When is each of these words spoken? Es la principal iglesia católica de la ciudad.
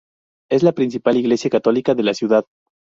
Es 0.49 0.63
la 0.63 0.71
principal 0.71 1.17
iglesia 1.17 1.51
católica 1.51 1.93
de 1.93 2.01
la 2.01 2.15
ciudad. 2.15 2.43